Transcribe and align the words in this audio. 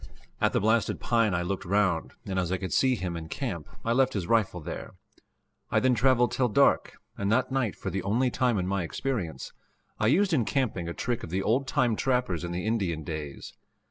At 0.41 0.51
the 0.53 0.59
blasted 0.59 0.99
pine 0.99 1.35
I 1.35 1.43
looked 1.43 1.63
round, 1.63 2.13
and 2.25 2.39
as 2.39 2.51
I 2.51 2.57
could 2.57 2.73
see 2.73 2.95
him 2.95 3.15
in 3.15 3.29
camp, 3.29 3.67
I 3.85 3.93
left 3.93 4.13
his 4.13 4.25
rifle 4.25 4.59
there. 4.59 4.95
I 5.69 5.79
then 5.79 5.93
traveled 5.93 6.31
till 6.31 6.47
dark, 6.49 6.93
and 7.19 7.31
that 7.31 7.51
night, 7.51 7.75
for 7.75 7.91
the 7.91 8.01
only 8.01 8.31
time 8.31 8.57
in 8.57 8.65
my 8.65 8.81
experience, 8.81 9.53
I 9.99 10.07
used 10.07 10.33
in 10.33 10.43
camping 10.43 10.89
a 10.89 10.95
trick 10.95 11.21
of 11.21 11.29
the 11.29 11.43
old 11.43 11.67
time 11.67 11.95
trappers 11.95 12.43
in 12.43 12.51
the 12.51 12.65
Indian 12.65 13.03
days. 13.03 13.53